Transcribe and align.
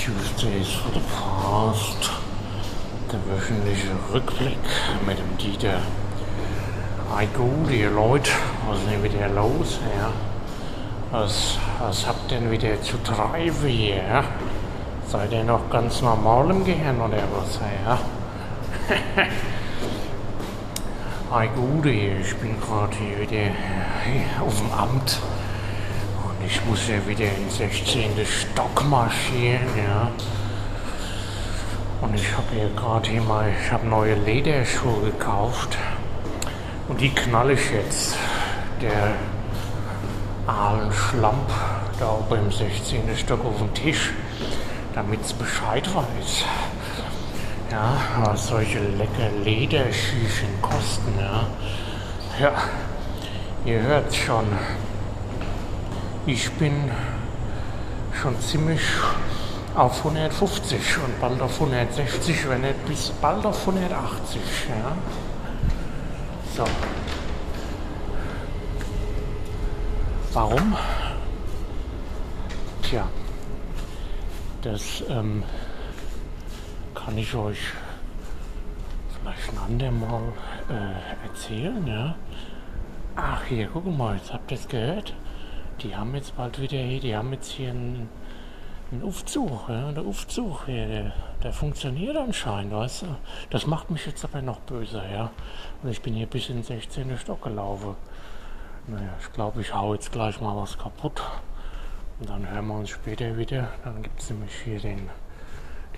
Tuesdays 0.00 0.72
for 0.72 0.92
the 0.94 1.00
Past. 1.12 2.10
Der 3.12 3.20
wöchentliche 3.28 3.90
Rückblick 4.10 4.56
mit 5.06 5.18
dem 5.18 5.36
Dieter. 5.36 5.80
Hi 7.14 7.26
gut, 7.26 7.70
ihr 7.70 7.90
Leute, 7.90 8.30
was 8.66 8.78
ist 8.78 8.90
denn 8.90 9.02
wieder 9.02 9.28
los, 9.28 9.78
ja? 9.98 10.10
Was, 11.10 11.58
was 11.80 12.06
habt 12.06 12.32
ihr 12.32 12.38
denn 12.38 12.50
wieder 12.50 12.80
zu 12.80 12.96
treiben 13.02 13.66
hier, 13.66 13.96
ja? 13.96 14.24
Seid 15.06 15.32
ihr 15.32 15.44
noch 15.44 15.68
ganz 15.68 16.00
normal 16.00 16.48
im 16.48 16.64
Gehirn 16.64 16.98
oder 16.98 17.22
was, 17.36 17.60
ja? 17.84 17.98
Hi 21.30 21.48
gut, 21.48 21.84
ich 21.84 22.34
bin 22.36 22.58
gerade 22.58 22.96
hier 22.96 23.20
wieder 23.20 23.50
auf 24.46 24.56
dem 24.56 24.72
Amt. 24.72 25.18
Ich 26.52 26.64
muss 26.64 26.88
ja 26.88 26.96
wieder 27.06 27.26
ins 27.36 27.58
16. 27.58 28.10
Stock 28.26 28.84
marschieren, 28.88 29.68
ja. 29.76 30.10
Und 32.00 32.12
ich 32.16 32.36
habe 32.36 32.46
hier 32.52 32.68
gerade 32.74 33.08
hier 33.08 33.22
mal, 33.22 33.52
ich 33.62 33.70
habe 33.70 33.86
neue 33.86 34.16
Lederschuhe 34.16 35.00
gekauft. 35.12 35.78
Und 36.88 37.00
die 37.00 37.10
knalle 37.10 37.52
ich 37.52 37.70
jetzt. 37.70 38.16
Der 38.82 39.12
Aalen 40.48 40.92
Schlamp 40.92 41.48
da 42.00 42.10
oben 42.10 42.46
im 42.46 42.50
16. 42.52 43.02
Stock 43.16 43.44
auf 43.44 43.58
den 43.58 43.72
Tisch, 43.72 44.10
damit 44.92 45.20
es 45.20 45.32
Bescheid 45.32 45.86
weiß. 45.94 46.44
Ja, 47.70 47.96
was 48.24 48.48
solche 48.48 48.80
lecker 48.80 49.30
Lederschüchen 49.44 50.60
kosten, 50.60 51.14
ja. 51.16 51.46
Ja, 52.40 52.52
ihr 53.64 53.80
hört 53.82 54.12
schon. 54.12 54.46
Ich 56.32 56.48
bin 56.52 56.88
schon 58.22 58.40
ziemlich 58.40 58.80
auf 59.74 59.98
150 59.98 60.98
und 60.98 61.20
bald 61.20 61.42
auf 61.42 61.60
160, 61.60 62.48
wenn 62.48 62.60
nicht 62.60 62.86
bis 62.86 63.10
bald 63.20 63.44
auf 63.44 63.58
180, 63.66 64.40
ja. 64.68 64.96
So. 66.56 66.64
Warum? 70.32 70.76
Tja, 72.82 73.08
das 74.62 75.02
ähm, 75.08 75.42
kann 76.94 77.18
ich 77.18 77.34
euch 77.34 77.58
vielleicht 79.18 79.52
ein 79.52 79.58
andermal 79.66 80.32
äh, 80.68 81.26
erzählen, 81.26 81.84
ja. 81.88 82.14
Ach, 83.16 83.42
hier, 83.46 83.68
guck 83.72 83.84
mal, 83.98 84.14
jetzt 84.14 84.32
habt 84.32 84.48
ihr 84.52 84.58
es 84.58 84.68
gehört. 84.68 85.12
Die 85.82 85.96
haben 85.96 86.14
jetzt 86.14 86.36
bald 86.36 86.60
wieder 86.60 86.78
hier, 86.78 87.00
die 87.00 87.16
haben 87.16 87.32
jetzt 87.32 87.50
hier 87.52 87.70
einen, 87.70 88.10
einen 88.92 89.02
Aufzug, 89.02 89.68
ja. 89.68 89.92
Der 89.92 90.02
Aufzug 90.04 90.66
hier, 90.66 90.86
der, 90.86 91.12
der 91.42 91.52
funktioniert 91.52 92.16
anscheinend, 92.16 92.72
weißt 92.72 93.02
du. 93.02 93.06
Das 93.48 93.66
macht 93.66 93.90
mich 93.90 94.04
jetzt 94.04 94.22
aber 94.24 94.42
noch 94.42 94.60
böser, 94.60 95.08
ja. 95.10 95.30
Und 95.82 95.90
ich 95.90 96.02
bin 96.02 96.14
hier 96.14 96.26
bis 96.26 96.50
in 96.50 96.56
den 96.56 96.64
16. 96.64 97.16
Stock 97.16 97.42
gelaufen. 97.42 97.96
Naja, 98.88 99.14
ich 99.20 99.32
glaube, 99.32 99.62
ich 99.62 99.72
hau 99.74 99.94
jetzt 99.94 100.12
gleich 100.12 100.40
mal 100.40 100.54
was 100.54 100.76
kaputt. 100.76 101.22
Und 102.18 102.28
dann 102.28 102.46
hören 102.50 102.66
wir 102.66 102.74
uns 102.74 102.90
später 102.90 103.38
wieder. 103.38 103.68
Dann 103.82 104.02
gibt 104.02 104.20
es 104.20 104.28
nämlich 104.28 104.52
hier 104.62 104.80
den, 104.80 105.08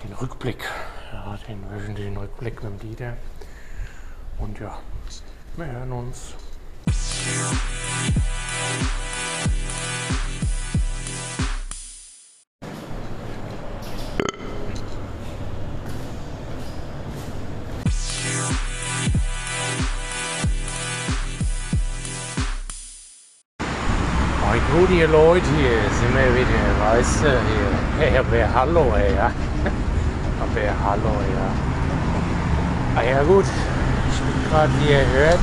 den 0.01 0.13
Rückblick. 0.13 0.63
Ja, 1.11 1.37
den 1.49 1.69
wöchentlichen 1.69 2.15
Rückblick 2.15 2.63
mit 2.63 2.71
dem 2.71 2.79
Dieter. 2.79 3.17
Und 4.39 4.59
ja, 4.59 4.79
wir 5.57 5.65
hören 5.65 5.91
uns. 5.91 6.35
Ihr 24.93 25.07
Leute, 25.07 25.45
hier 25.57 25.71
sind 25.89 26.13
wir 26.15 26.35
wieder, 26.35 26.69
weißt 26.79 27.23
du, 27.23 27.27
hier. 27.27 27.71
Hey, 27.97 28.15
aber 28.15 28.53
hallo, 28.53 28.93
ey, 28.95 29.15
ja. 29.15 29.25
Aber 30.39 30.61
hallo, 30.85 31.15
ja. 31.33 31.49
Ah 32.95 33.01
ja 33.01 33.23
gut, 33.23 33.45
ich 33.45 34.19
bin 34.19 34.51
gerade, 34.51 34.71
wie 34.79 34.91
ihr 34.91 35.05
hört, 35.13 35.39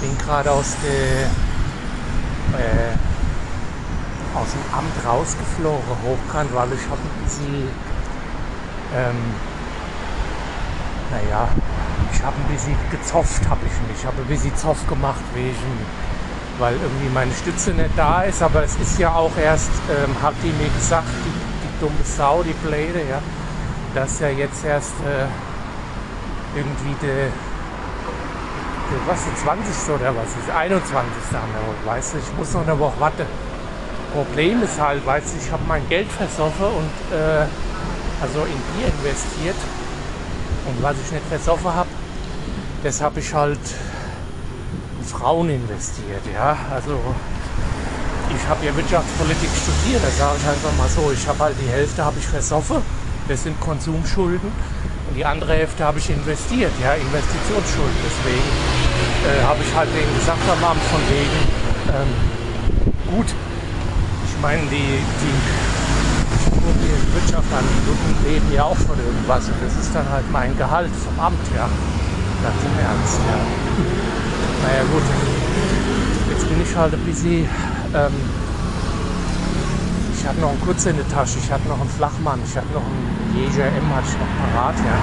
bin 0.00 0.16
gerade 0.18 0.52
aus 0.52 0.76
der, 0.84 1.24
äh, 2.60 2.94
aus 4.38 4.52
dem 4.52 4.78
Amt 4.78 5.04
rausgeflogen, 5.04 5.96
hochkant, 6.04 6.54
weil 6.54 6.72
ich 6.74 6.84
habe 6.84 7.00
ein 7.02 7.24
bisschen, 7.24 7.68
ähm, 8.94 9.34
naja, 11.10 11.48
ich 12.12 12.22
habe 12.22 12.36
ein 12.36 12.54
bisschen 12.54 12.76
gezofft, 12.88 13.48
habe 13.48 13.60
ich 13.66 13.88
nicht. 13.88 13.98
Ich 13.98 14.06
habe 14.06 14.22
ein 14.22 14.28
bisschen 14.28 14.54
Zoff 14.54 14.86
gemacht 14.86 15.24
wegen, 15.34 15.56
weil 16.62 16.74
irgendwie 16.74 17.08
meine 17.12 17.32
Stütze 17.34 17.72
nicht 17.72 17.90
da 17.96 18.22
ist, 18.22 18.40
aber 18.40 18.62
es 18.62 18.76
ist 18.76 18.96
ja 18.96 19.12
auch 19.12 19.36
erst, 19.36 19.72
ähm, 19.90 20.14
hat 20.22 20.34
die 20.44 20.52
mir 20.62 20.70
gesagt, 20.78 21.08
die, 21.24 21.66
die 21.66 21.80
dumme 21.80 22.04
Sau, 22.04 22.44
die 22.44 22.54
Blade, 22.64 23.02
ja, 23.10 23.18
dass 23.96 24.20
ja 24.20 24.28
jetzt 24.28 24.64
erst 24.64 24.94
äh, 25.04 25.26
irgendwie 26.56 26.94
der, 27.02 27.26
der, 27.26 29.00
was, 29.08 29.24
der 29.24 29.34
20. 29.42 29.94
oder 29.94 30.14
was 30.14 30.30
ist, 30.38 30.48
21. 30.54 30.94
haben 31.34 31.50
wir, 31.50 31.92
weißt 31.92 32.14
du, 32.14 32.18
ich 32.18 32.38
muss 32.38 32.54
noch 32.54 32.62
eine 32.62 32.78
Woche 32.78 33.00
warten. 33.00 33.26
Problem 34.14 34.62
ist 34.62 34.80
halt, 34.80 35.04
weißt 35.04 35.34
du, 35.34 35.38
ich 35.44 35.50
habe 35.50 35.64
mein 35.66 35.82
Geld 35.88 36.12
versoffen 36.12 36.66
und 36.66 37.16
äh, 37.16 37.44
also 38.22 38.38
in 38.44 38.60
Bier 38.70 38.86
investiert 38.86 39.56
und 40.68 40.80
was 40.80 40.94
ich 41.04 41.10
nicht 41.10 41.26
versoffen 41.26 41.74
habe, 41.74 41.88
das 42.84 43.00
habe 43.00 43.18
ich 43.18 43.34
halt 43.34 43.58
Frauen 45.02 45.50
investiert, 45.50 46.22
ja, 46.32 46.56
also 46.72 46.98
ich 48.34 48.48
habe 48.48 48.64
ja 48.64 48.74
Wirtschaftspolitik 48.76 49.50
studiert, 49.62 50.02
das 50.02 50.16
sage 50.18 50.38
ich 50.40 50.48
einfach 50.48 50.72
mal 50.78 50.88
so, 50.88 51.12
ich 51.12 51.26
habe 51.28 51.38
halt 51.38 51.56
die 51.60 51.70
Hälfte 51.70 52.04
habe 52.04 52.18
ich 52.18 52.26
versoffen, 52.26 52.78
das 53.28 53.42
sind 53.42 53.60
Konsumschulden. 53.60 54.50
Und 55.08 55.16
die 55.16 55.24
andere 55.24 55.54
Hälfte 55.54 55.84
habe 55.84 55.98
ich 55.98 56.08
investiert, 56.08 56.72
ja, 56.82 56.94
Investitionsschulden, 56.94 57.98
deswegen 58.02 58.48
äh, 59.28 59.42
habe 59.44 59.60
ich 59.62 59.74
halt 59.74 59.88
denen 59.94 60.14
gesagt 60.14 60.40
am 60.48 60.64
Abend 60.64 60.82
von 60.84 61.00
wegen, 61.10 61.38
ähm, 61.92 63.14
gut, 63.14 63.26
ich 63.28 64.40
meine, 64.40 64.62
die, 64.70 65.04
die 65.20 65.62
die 66.82 67.14
Wirtschaft 67.14 67.52
an 67.52 67.64
Kunden 67.84 68.24
leben 68.24 68.52
ja 68.54 68.64
auch 68.64 68.76
von 68.76 68.96
irgendwas. 68.98 69.46
Und 69.46 69.56
das 69.62 69.74
ist 69.76 69.94
dann 69.94 70.08
halt 70.08 70.24
mein 70.32 70.56
Gehalt 70.56 70.90
vom 70.90 71.18
Amt, 71.18 71.46
ja, 71.54 71.68
ganz 72.42 72.58
im 72.64 72.78
Ernst, 72.78 73.20
ja. 73.26 73.61
Naja 74.62 74.82
gut, 74.92 75.02
jetzt 76.30 76.48
bin 76.48 76.62
ich 76.62 76.76
halt 76.76 76.94
ein 76.94 77.00
bisschen, 77.00 77.46
ähm, 77.94 78.14
ich 80.16 80.26
hatte 80.26 80.40
noch 80.40 80.50
einen 80.50 80.60
Kurz 80.60 80.86
in 80.86 80.96
der 80.96 81.08
Tasche, 81.08 81.38
ich 81.42 81.50
hatte 81.50 81.68
noch 81.68 81.80
einen 81.80 81.90
Flachmann, 81.90 82.38
ich 82.46 82.56
hatte 82.56 82.72
noch 82.72 82.82
einen 82.82 83.36
Jäger 83.36 83.66
M, 83.66 83.88
hatte 83.94 84.06
ich 84.06 84.18
noch 84.18 84.32
parat, 84.38 84.76
ja. 84.78 84.96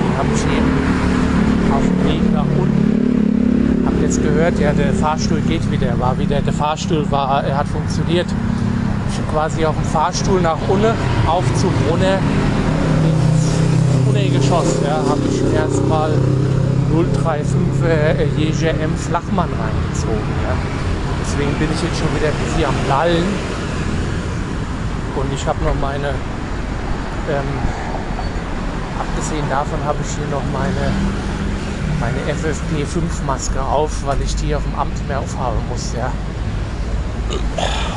Den 0.00 0.14
habe 0.16 0.28
ich 0.34 0.42
eben 0.46 0.72
auf 1.74 1.82
dem 1.82 1.98
Weg 2.08 2.32
nach 2.32 2.46
unten, 2.56 3.84
hab 3.84 4.00
jetzt 4.00 4.22
gehört, 4.22 4.58
ja, 4.60 4.72
der 4.72 4.92
Fahrstuhl 4.92 5.40
geht 5.40 5.68
wieder, 5.70 5.98
war 5.98 6.16
wieder, 6.18 6.40
der 6.40 6.52
Fahrstuhl 6.52 7.04
war, 7.10 7.42
er 7.42 7.56
hat 7.58 7.66
funktioniert. 7.66 8.26
Ich 9.10 9.16
bin 9.16 9.28
quasi 9.32 9.64
auf 9.64 9.74
dem 9.74 9.84
Fahrstuhl 9.84 10.40
nach 10.40 10.58
unten, 10.68 10.92
Aufzug 11.26 11.72
runter, 11.90 12.18
ins 13.04 14.06
Untergeschoss, 14.06 14.78
ja, 14.86 14.96
habe 14.96 15.20
ich 15.28 15.42
erstmal 15.54 16.12
035 16.94 17.56
äh, 17.82 18.24
Jäger 18.38 18.70
M 18.78 18.94
Flachmann 18.96 19.50
reingezogen. 19.50 20.30
Ja. 20.46 20.54
Deswegen 21.26 21.52
bin 21.58 21.68
ich 21.74 21.82
jetzt 21.82 21.98
schon 21.98 22.14
wieder 22.14 22.28
ein 22.28 22.38
bisschen 22.44 22.66
am 22.70 22.78
Lallen. 22.88 23.26
Und 25.16 25.32
ich 25.32 25.44
habe 25.46 25.58
noch 25.64 25.74
meine, 25.80 26.08
ähm, 27.30 27.50
abgesehen 28.98 29.48
davon 29.50 29.82
habe 29.84 29.98
ich 30.06 30.10
hier 30.14 30.28
noch 30.30 30.42
meine, 30.54 30.94
meine 31.98 32.20
FFP5-Maske 32.30 33.60
auf, 33.60 33.90
weil 34.06 34.20
ich 34.22 34.34
die 34.36 34.54
auf 34.54 34.62
dem 34.62 34.78
Amt 34.78 34.94
mehr 35.08 35.18
aufhaben 35.18 35.58
muss. 35.70 35.94
Ja. 35.98 36.12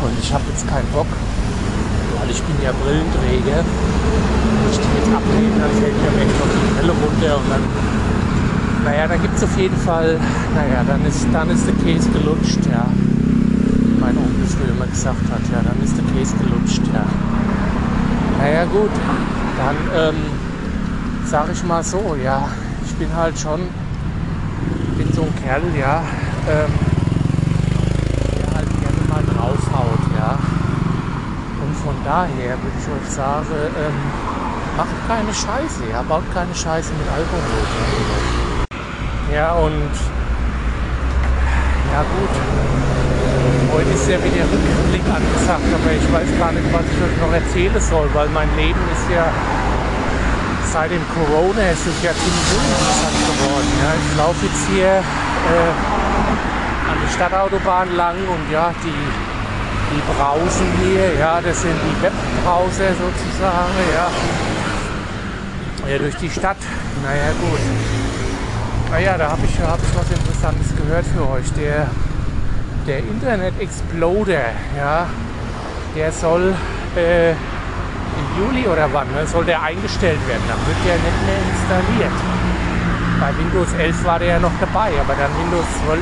Und 0.02 0.14
ich 0.22 0.34
habe 0.34 0.44
jetzt 0.50 0.68
keinen 0.68 0.88
Bock, 0.94 1.10
weil 2.18 2.30
ich 2.32 2.42
bin 2.42 2.56
ja 2.64 2.72
Brillenträger. 2.82 3.62
Wenn 3.62 4.72
ich 4.72 4.78
die 4.78 4.92
jetzt 4.98 5.14
ablehne, 5.14 5.58
dann 5.62 5.74
fällt 5.78 5.98
mir 6.02 6.22
echt 6.22 6.38
noch 6.40 6.50
die 6.50 6.74
Brille 6.74 6.94
runter 6.94 7.38
und 7.38 7.50
dann 7.50 7.64
naja, 8.88 9.06
da 9.06 9.18
gibt 9.18 9.36
es 9.36 9.44
auf 9.44 9.58
jeden 9.58 9.76
Fall, 9.76 10.18
naja, 10.56 10.82
dann 10.88 11.06
ist, 11.06 11.28
dann 11.34 11.50
ist 11.50 11.68
der 11.68 11.76
Käse 11.76 12.10
gelutscht, 12.10 12.66
ja. 12.72 12.86
Mein 14.00 14.18
Onkel 14.18 14.46
früher 14.48 14.70
immer 14.74 14.88
gesagt 14.88 15.30
hat, 15.30 15.42
ja, 15.52 15.60
dann 15.62 15.78
ist 15.84 15.98
der 15.98 16.06
Käse 16.16 16.34
gelutscht, 16.38 16.82
ja. 16.94 17.04
Naja, 18.40 18.64
gut, 18.64 18.92
dann 19.58 19.76
ähm, 19.94 20.16
sag 21.26 21.52
ich 21.52 21.62
mal 21.66 21.84
so, 21.84 22.16
ja, 22.24 22.48
ich 22.86 22.96
bin 22.96 23.10
halt 23.14 23.38
schon, 23.38 23.60
bin 24.98 25.12
so 25.14 25.24
ein 25.24 25.36
Kerl, 25.44 25.64
ja, 25.78 26.04
ähm, 26.48 26.72
der 28.40 28.56
halt 28.56 28.70
gerne 28.80 29.04
mal 29.10 29.24
draufhaut, 29.36 30.04
ja. 30.18 30.40
Und 31.60 31.76
von 31.84 31.96
daher 32.06 32.56
würde 32.64 32.78
ich 32.80 32.88
euch 32.88 33.12
sagen, 33.14 33.48
ähm, 33.52 34.78
macht 34.78 34.96
keine 35.10 35.34
Scheiße, 35.34 35.92
ja, 35.92 36.02
baut 36.04 36.24
keine 36.34 36.56
Scheiße 36.56 36.94
mit 36.94 37.08
Alkohol. 37.12 37.68
Ja, 38.40 38.47
und 39.54 39.92
ja 41.92 42.02
gut, 42.02 42.34
heute 43.74 43.90
ist 43.90 44.08
ja 44.08 44.18
wieder 44.24 44.46
Rückblick 44.48 45.04
angesagt, 45.04 45.68
aber 45.68 45.92
ich 45.92 46.14
weiß 46.14 46.40
gar 46.40 46.52
nicht, 46.52 46.72
was 46.72 46.84
ich 46.88 47.00
euch 47.04 47.18
noch 47.20 47.34
erzählen 47.34 47.82
soll, 47.82 48.10
weil 48.14 48.30
mein 48.30 48.48
Leben 48.56 48.80
ist 48.94 49.12
ja 49.12 49.28
seit 50.72 50.92
dem 50.92 51.04
Corona 51.14 51.62
ist 51.72 51.88
es 51.88 52.04
ja 52.04 52.12
ziemlich 52.12 52.50
uninteressant 52.56 53.20
geworden. 53.28 53.70
Ja. 53.84 53.92
Ich 54.00 54.18
laufe 54.18 54.46
jetzt 54.46 54.64
hier 54.72 54.88
äh, 54.88 55.72
an 56.92 56.98
der 57.04 57.12
Stadtautobahn 57.14 57.96
lang 57.96 58.16
und 58.16 58.52
ja, 58.52 58.74
die, 58.84 59.04
die 59.92 60.02
Brausen 60.16 60.68
hier, 60.84 61.20
ja, 61.20 61.42
das 61.42 61.62
sind 61.62 61.76
die 61.76 62.02
Webbrowser 62.02 62.96
sozusagen, 62.96 63.76
ja. 63.94 64.08
ja. 65.92 65.98
durch 65.98 66.16
die 66.16 66.30
Stadt. 66.30 66.58
Naja 67.04 67.32
gut. 67.42 68.07
Naja, 68.92 69.18
da 69.18 69.32
habe 69.32 69.42
ich, 69.46 69.60
hab 69.60 69.80
ich 69.80 69.96
was 69.96 70.10
Interessantes 70.10 70.76
gehört 70.76 71.06
für 71.06 71.30
euch. 71.30 71.52
Der, 71.54 71.88
der 72.88 73.00
Internet 73.00 73.60
Exploder, 73.60 74.52
ja, 74.78 75.08
der 75.96 76.12
soll 76.12 76.56
äh, 76.96 77.32
im 77.32 78.28
Juli 78.40 78.68
oder 78.68 78.88
wann 78.94 79.08
ne, 79.14 79.28
soll 79.28 79.46
der 79.46 79.62
eingestellt 79.62 80.20
werden. 80.28 80.44
Dann 80.48 80.60
wird 80.66 80.78
der 80.86 80.96
nicht 80.96 81.22
mehr 81.26 81.42
installiert. 81.52 82.18
Bei 83.20 83.30
Windows 83.38 83.74
11 83.78 84.06
war 84.06 84.20
der 84.20 84.28
ja 84.28 84.40
noch 84.40 84.52
dabei, 84.60 84.92
aber 85.00 85.16
dann 85.16 85.32
Windows 85.44 85.66
12, 85.86 86.00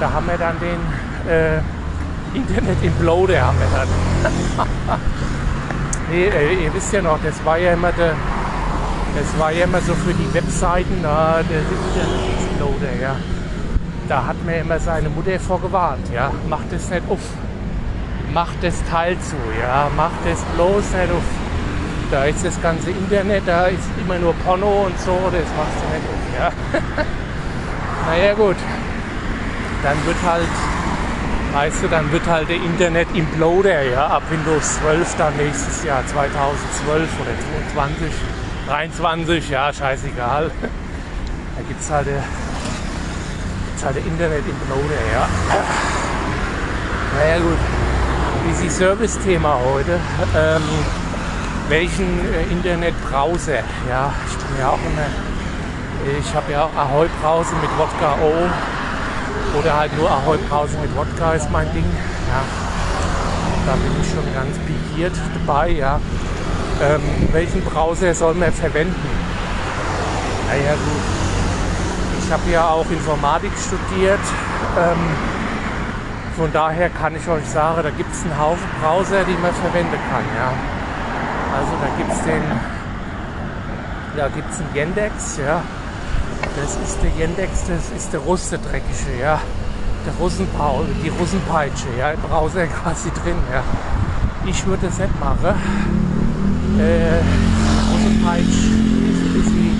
da 0.00 0.12
haben 0.12 0.26
wir 0.26 0.38
dann 0.38 0.56
den 0.60 0.80
äh, 1.30 1.58
Internet 2.32 2.82
Imploder 2.82 3.42
haben 3.42 3.58
wir 3.58 3.66
dann. 3.76 3.88
nee, 6.10 6.26
äh, 6.26 6.64
ihr 6.64 6.72
wisst 6.72 6.92
ja 6.92 7.02
noch, 7.02 7.18
das 7.22 7.44
war 7.44 7.58
ja 7.58 7.72
immer 7.72 7.92
der, 7.92 8.14
das 9.16 9.38
war 9.38 9.50
ja 9.50 9.64
immer 9.64 9.80
so 9.80 9.94
für 9.94 10.14
die 10.14 10.32
Webseiten, 10.60 10.98
na, 11.02 11.40
der 11.42 11.60
Internet 11.60 12.20
Exploder, 12.34 13.00
ja. 13.00 13.16
Da 14.08 14.26
hat 14.26 14.44
mir 14.44 14.58
immer 14.58 14.78
seine 14.78 15.08
Mutter 15.08 15.40
vorgewarnt, 15.40 16.06
ja, 16.12 16.30
macht 16.50 16.70
es 16.72 16.90
nicht 16.90 17.02
auf 17.08 17.20
macht 18.34 18.62
das 18.62 18.74
Teil 18.88 19.18
zu, 19.18 19.36
ja, 19.60 19.90
macht 19.96 20.20
das 20.24 20.40
bloß 20.54 20.84
nicht 20.92 21.10
auf. 21.10 21.24
Da 22.12 22.24
ist 22.26 22.44
das 22.44 22.60
ganze 22.62 22.90
Internet, 22.90 23.42
da 23.46 23.66
ist 23.66 23.88
immer 24.00 24.18
nur 24.18 24.34
Porno 24.44 24.84
und 24.86 25.00
so, 25.00 25.18
das 25.32 25.48
machst 25.56 25.78
du 25.80 25.86
nicht 25.94 26.06
auf, 26.12 26.24
ja. 26.38 26.52
naja 28.06 28.34
gut, 28.34 28.56
dann 29.82 29.96
wird 30.06 30.16
halt, 30.24 30.48
weißt 31.54 31.82
du, 31.82 31.88
dann 31.88 32.12
wird 32.12 32.26
halt 32.28 32.50
der 32.50 32.56
Internet 32.56 33.08
Imploder, 33.14 33.82
ja, 33.82 34.06
ab 34.06 34.22
Windows 34.30 34.78
12 34.80 35.16
dann 35.16 35.36
nächstes 35.38 35.82
Jahr, 35.84 36.06
2012 36.06 37.08
oder 37.20 37.32
2022, 37.74 38.12
23, 38.70 39.50
ja, 39.50 39.72
scheißegal. 39.72 40.48
Da 41.56 41.62
gibt 41.66 41.80
es 41.80 41.90
halt, 41.90 42.06
halt 43.84 43.96
der 43.96 44.04
Internet 44.04 44.44
Imploder, 44.46 45.00
ja. 45.12 45.28
Naja 47.16 47.38
gut 47.38 47.58
busy 48.46 48.70
Service-Thema 48.70 49.58
heute. 49.74 49.98
Ähm, 50.36 50.62
welchen 51.68 52.20
äh, 52.32 52.42
Internetbrowser? 52.52 53.58
Ja, 53.88 54.12
ich 54.28 54.36
bin 54.36 54.60
ja 54.60 54.68
auch 54.68 54.78
immer, 54.78 56.18
ich 56.18 56.34
habe 56.34 56.52
ja 56.52 56.64
auch 56.64 56.76
Ahoi 56.76 57.08
Browser 57.20 57.56
mit 57.60 57.70
Wodka 57.76 58.14
O 58.22 59.58
oder 59.58 59.76
halt 59.76 59.96
nur 59.98 60.10
Ahoi 60.10 60.38
Browser 60.48 60.78
mit 60.80 60.96
Wodka 60.96 61.34
ist 61.34 61.50
mein 61.50 61.72
Ding. 61.72 61.84
Ja, 62.28 62.42
da 63.66 63.72
bin 63.72 63.92
ich 64.00 64.08
schon 64.08 64.32
ganz 64.32 64.56
pikiert 64.58 65.14
dabei. 65.34 65.70
Ja, 65.70 66.00
ähm, 66.80 67.02
welchen 67.32 67.62
Browser 67.62 68.14
soll 68.14 68.34
man 68.34 68.52
verwenden? 68.52 68.94
Naja 70.48 70.72
gut, 70.72 72.24
ich 72.24 72.32
habe 72.32 72.50
ja 72.50 72.68
auch 72.68 72.90
Informatik 72.90 73.52
studiert. 73.58 74.20
Ähm, 74.78 74.98
von 76.36 76.52
daher 76.52 76.88
kann 76.88 77.14
ich 77.14 77.28
euch 77.28 77.44
sagen, 77.44 77.82
da 77.82 77.90
gibt 77.90 78.12
es 78.12 78.22
einen 78.22 78.38
Haufen 78.38 78.66
Browser, 78.80 79.24
die 79.24 79.36
man 79.42 79.52
verwenden 79.52 79.98
kann. 80.10 80.24
Ja. 80.36 80.52
Also 81.56 81.72
da 81.82 81.88
gibt 81.98 82.12
es 82.12 82.22
den, 82.22 82.42
da 84.16 84.28
gibt 84.28 84.50
es 84.50 84.60
einen 84.60 84.74
Yandex, 84.74 85.38
ja. 85.38 85.62
Das 86.56 86.76
ist 86.76 86.98
der 87.02 87.10
Yandex, 87.18 87.66
das 87.68 87.96
ist 87.96 88.12
der 88.12 88.20
Rustedreckige, 88.20 89.20
ja. 89.20 89.40
Der 90.06 90.14
Russenpaul, 90.18 90.86
die 91.04 91.10
Russenpeitsche, 91.10 91.88
ja, 91.98 92.12
im 92.12 92.20
Browser 92.20 92.66
quasi 92.82 93.10
drin, 93.10 93.36
ja. 93.52 93.62
Ich 94.46 94.66
würde 94.66 94.86
das 94.86 94.98
nicht 94.98 95.20
machen. 95.20 95.54
Äh, 96.80 97.20
Russenpeitsch 97.92 98.70
ist 99.36 99.48
ein. 99.48 99.76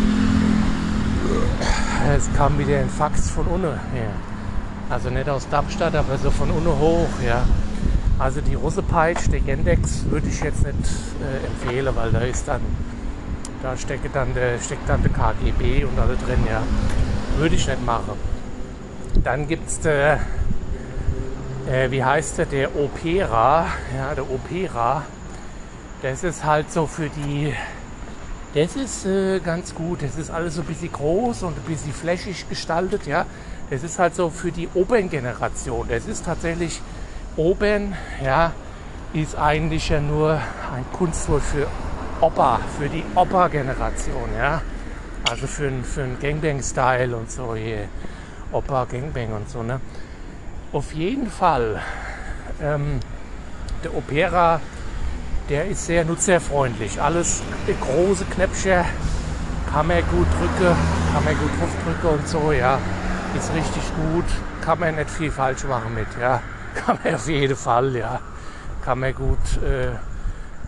Es 2.14 2.28
kam 2.36 2.58
wieder 2.58 2.78
ein 2.78 2.90
Fax 2.90 3.30
von 3.30 3.46
unten 3.46 3.78
her. 3.94 4.10
Also 4.90 5.08
nicht 5.08 5.28
aus 5.28 5.48
Darmstadt, 5.48 5.94
aber 5.94 6.18
so 6.18 6.30
von 6.30 6.50
unten 6.50 6.68
hoch, 6.68 7.08
ja. 7.24 7.44
Also 8.18 8.42
die 8.42 8.54
Russepeitsch, 8.54 9.28
der 9.32 9.40
Yandex, 9.40 10.04
würde 10.10 10.28
ich 10.28 10.42
jetzt 10.42 10.62
nicht 10.66 10.76
äh, 10.76 11.46
empfehlen, 11.46 11.96
weil 11.96 12.10
da 12.10 12.20
ist 12.20 12.46
dann, 12.46 12.60
da 13.62 13.78
steckt 13.78 14.14
dann 14.14 14.34
der, 14.34 14.58
steckt 14.58 14.86
dann 14.86 15.02
der 15.02 15.12
KGB 15.12 15.84
und 15.84 15.98
alle 15.98 16.16
drin, 16.16 16.44
ja. 16.50 16.62
Würde 17.38 17.54
ich 17.54 17.66
nicht 17.66 17.86
machen. 17.86 18.12
Dann 19.24 19.48
gibt 19.48 19.70
es 19.70 19.80
der, 19.80 20.20
äh, 21.66 21.90
wie 21.90 22.04
heißt 22.04 22.36
der, 22.36 22.46
der 22.46 22.76
Opera, 22.76 23.68
ja, 23.96 24.14
der 24.14 24.30
Opera. 24.30 25.04
Das 26.02 26.24
ist 26.24 26.44
halt 26.44 26.72
so 26.72 26.86
für 26.86 27.10
die, 27.10 27.54
das 28.54 28.74
ist 28.74 29.04
äh, 29.04 29.38
ganz 29.40 29.74
gut. 29.74 30.02
Das 30.02 30.16
ist 30.16 30.30
alles 30.30 30.54
so 30.54 30.62
ein 30.62 30.66
bisschen 30.66 30.90
groß 30.90 31.42
und 31.42 31.58
ein 31.58 31.64
bisschen 31.64 31.92
flächig 31.92 32.48
gestaltet, 32.48 33.06
ja. 33.06 33.26
Es 33.68 33.82
ist 33.84 33.98
halt 33.98 34.14
so 34.14 34.30
für 34.30 34.50
die 34.50 34.68
Opern-Generation. 34.74 35.90
Es 35.90 36.06
ist 36.06 36.24
tatsächlich 36.24 36.80
Opern, 37.36 37.94
ja, 38.24 38.52
ist 39.12 39.36
eigentlich 39.36 39.90
ja 39.90 40.00
nur 40.00 40.32
ein 40.74 40.84
Kunstwort 40.92 41.42
für 41.42 41.66
Oper, 42.20 42.60
für 42.78 42.88
die 42.88 43.04
Oper-Generation, 43.14 44.30
ja. 44.38 44.62
Also 45.30 45.46
für, 45.46 45.70
für 45.82 46.04
einen 46.04 46.18
Gangbang-Style 46.18 47.14
und 47.14 47.30
so 47.30 47.54
hier. 47.54 47.88
Oper, 48.52 48.86
Gangbang 48.90 49.32
und 49.34 49.50
so, 49.50 49.62
ne. 49.62 49.80
Auf 50.72 50.92
jeden 50.94 51.30
Fall, 51.30 51.80
ähm, 52.60 53.00
der 53.84 53.94
Opera, 53.94 54.60
der 55.50 55.66
ist 55.66 55.84
sehr 55.84 56.06
nutzerfreundlich. 56.06 57.02
Alles 57.02 57.42
große 57.80 58.24
Knäpfchen, 58.24 58.84
kann 59.70 59.86
man 59.86 59.98
gut 60.10 60.26
drücken, 60.38 60.76
kann 61.12 61.24
man 61.24 61.34
gut 61.36 61.50
draufdrücken 61.60 62.18
und 62.18 62.28
so, 62.28 62.52
ja 62.52 62.78
ist 63.36 63.52
richtig 63.54 63.82
gut, 63.94 64.24
kann 64.60 64.80
man 64.80 64.96
nicht 64.96 65.10
viel 65.10 65.30
falsch 65.30 65.64
machen 65.64 65.94
mit, 65.94 66.08
ja. 66.20 66.42
Kann 66.74 66.98
man 67.02 67.14
auf 67.14 67.28
jeden 67.28 67.56
Fall, 67.56 67.96
ja. 67.96 68.20
Kann 68.84 69.00
man 69.00 69.14
gut, 69.14 69.62
äh, 69.62 69.90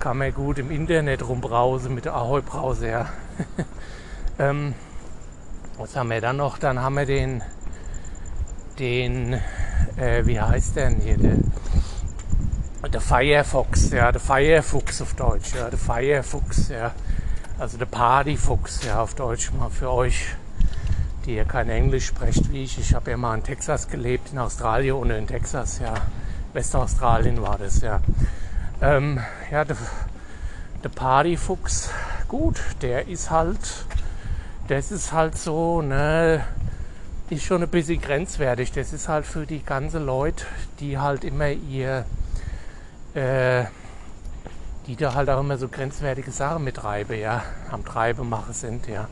kann 0.00 0.18
man 0.18 0.34
gut 0.34 0.58
im 0.58 0.70
Internet 0.70 1.26
rumbrausen 1.26 1.94
mit 1.94 2.04
der 2.04 2.14
Ahoi-Brause, 2.14 2.88
ja. 2.88 3.06
ähm, 4.38 4.74
was 5.78 5.96
haben 5.96 6.10
wir 6.10 6.20
dann 6.20 6.36
noch? 6.36 6.58
Dann 6.58 6.80
haben 6.80 6.96
wir 6.96 7.06
den, 7.06 7.42
den, 8.78 9.34
äh, 9.96 10.24
wie 10.24 10.40
heißt 10.40 10.76
denn 10.76 10.96
hier, 10.96 11.16
der, 11.16 11.36
der 12.88 13.00
Firefox, 13.00 13.90
ja, 13.90 14.10
der 14.10 14.20
Firefox 14.20 15.02
auf 15.02 15.14
Deutsch, 15.14 15.54
ja, 15.54 15.70
der 15.70 15.78
Firefox, 15.78 16.68
ja. 16.68 16.92
Also 17.58 17.78
der 17.78 17.86
Partyfuchs, 17.86 18.84
ja, 18.84 19.00
auf 19.00 19.14
Deutsch 19.14 19.52
mal 19.52 19.70
für 19.70 19.90
euch 19.90 20.34
die 21.24 21.34
ja 21.34 21.44
kein 21.44 21.68
Englisch 21.68 22.06
spricht 22.06 22.50
wie 22.50 22.64
ich. 22.64 22.78
Ich 22.78 22.94
habe 22.94 23.10
ja 23.10 23.16
mal 23.16 23.36
in 23.36 23.44
Texas 23.44 23.88
gelebt, 23.88 24.32
in 24.32 24.38
Australien 24.38 24.96
und 24.96 25.10
in 25.10 25.26
Texas, 25.26 25.78
ja. 25.78 25.94
Westaustralien 26.52 27.40
war 27.40 27.58
das, 27.58 27.80
ja. 27.80 28.00
Ähm, 28.80 29.20
ja, 29.50 29.64
der, 29.64 29.76
der 30.82 30.88
Partyfuchs, 30.88 31.90
gut, 32.28 32.60
der 32.82 33.08
ist 33.08 33.30
halt, 33.30 33.86
das 34.68 34.90
ist 34.90 35.12
halt 35.12 35.38
so, 35.38 35.80
ne, 35.82 36.44
ist 37.30 37.44
schon 37.44 37.62
ein 37.62 37.68
bisschen 37.68 38.00
grenzwertig. 38.00 38.72
Das 38.72 38.92
ist 38.92 39.08
halt 39.08 39.24
für 39.24 39.46
die 39.46 39.64
ganze 39.64 39.98
Leute, 39.98 40.44
die 40.80 40.98
halt 40.98 41.24
immer 41.24 41.48
ihr, 41.48 42.04
äh, 43.14 43.64
die 44.86 44.96
da 44.96 45.14
halt 45.14 45.30
auch 45.30 45.40
immer 45.40 45.58
so 45.58 45.68
grenzwertige 45.68 46.30
Sachen 46.30 46.64
mitreiben, 46.64 47.18
ja, 47.18 47.42
am 47.70 47.84
Treiben 47.84 48.28
machen 48.28 48.52
sind, 48.52 48.88
ja. 48.88 49.08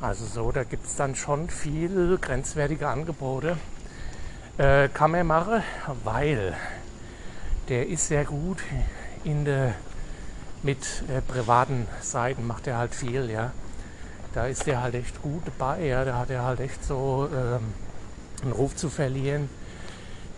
Also 0.00 0.26
so, 0.26 0.52
da 0.52 0.64
gibt 0.64 0.86
es 0.86 0.96
dann 0.96 1.14
schon 1.14 1.48
viel 1.48 2.18
grenzwertige 2.20 2.88
Angebote. 2.88 3.56
Äh, 4.58 4.88
kann 4.88 5.10
man 5.10 5.26
machen, 5.26 5.62
weil 6.04 6.54
der 7.68 7.88
ist 7.88 8.08
sehr 8.08 8.24
gut 8.24 8.58
in 9.24 9.44
der 9.44 9.74
mit 10.62 11.04
äh, 11.08 11.20
privaten 11.20 11.86
Seiten 12.00 12.46
macht 12.46 12.66
er 12.66 12.78
halt 12.78 12.94
viel, 12.94 13.30
ja. 13.30 13.52
Da 14.32 14.46
ist 14.46 14.66
er 14.66 14.82
halt 14.82 14.94
echt 14.94 15.22
gut 15.22 15.42
dabei, 15.46 15.84
ja. 15.84 16.04
Da 16.04 16.18
hat 16.18 16.30
er 16.30 16.42
halt 16.42 16.60
echt 16.60 16.84
so 16.84 17.28
ähm, 17.32 17.74
einen 18.42 18.52
Ruf 18.52 18.74
zu 18.74 18.88
verlieren, 18.88 19.48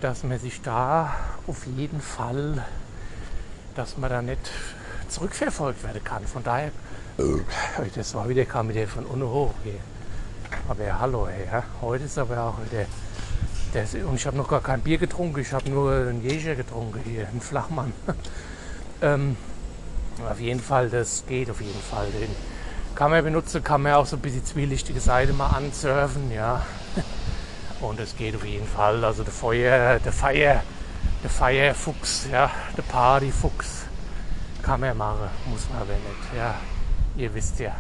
dass 0.01 0.23
man 0.23 0.39
sich 0.39 0.63
da 0.63 1.15
auf 1.47 1.67
jeden 1.67 2.01
Fall 2.01 2.65
dass 3.77 3.99
man 3.99 4.11
da 4.11 4.23
nicht 4.23 4.51
zurückverfolgt 5.09 5.85
werden 5.85 6.03
kann. 6.03 6.27
Von 6.27 6.43
daher, 6.43 6.71
das 7.95 8.15
war 8.15 8.29
wieder, 8.29 8.45
kam 8.45 8.69
wieder 8.69 8.87
von 8.89 9.05
unten 9.05 9.27
hoch 9.27 9.53
hier. 9.63 9.81
Aber 10.69 10.85
ja, 10.85 10.99
hallo, 10.99 11.29
ja. 11.29 11.63
heute 11.81 12.05
ist 12.05 12.19
aber 12.19 12.41
auch 12.43 12.55
wieder, 12.65 12.87
das, 13.73 13.95
und 13.95 14.15
ich 14.15 14.27
habe 14.27 14.37
noch 14.37 14.49
gar 14.49 14.63
kein 14.63 14.81
Bier 14.81 14.97
getrunken, 14.99 15.41
ich 15.41 15.53
habe 15.53 15.69
nur 15.69 15.93
einen 15.93 16.23
Jäger 16.23 16.55
getrunken 16.55 17.01
hier, 17.05 17.29
einen 17.29 17.41
Flachmann. 17.41 17.93
ähm, 19.03 19.37
auf 20.29 20.41
jeden 20.41 20.61
Fall, 20.61 20.89
das 20.89 21.25
geht 21.29 21.51
auf 21.51 21.61
jeden 21.61 21.81
Fall. 21.81 22.07
Den 22.07 22.31
kann 22.95 23.11
man 23.11 23.23
benutzen, 23.23 23.63
kann 23.63 23.83
man 23.83 23.95
auch 23.95 24.07
so 24.07 24.17
ein 24.17 24.23
bisschen 24.23 24.45
zwielichtige 24.45 25.01
Seite 25.01 25.35
mal 25.35 25.49
ansurfen, 25.49 26.31
ja. 26.33 26.65
Und 27.81 28.01
es 28.01 28.17
geht 28.17 28.35
auf 28.35 28.45
jeden 28.45 28.67
Fall. 28.67 29.05
Also 29.05 29.23
der 29.23 29.33
Feuer, 29.33 29.99
der 29.99 30.13
Feier, 30.13 30.63
der 31.23 31.31
Feierfuchs, 31.31 32.29
ja, 32.31 32.51
der 32.77 32.83
Partyfuchs 32.83 33.87
kann 34.63 34.81
man 34.81 34.97
machen, 34.97 35.29
muss 35.47 35.69
man 35.71 35.83
aber 35.83 35.93
nicht, 35.93 36.37
ja. 36.37 36.55
Ihr 37.17 37.33
wisst 37.35 37.61
ja. 37.61 37.73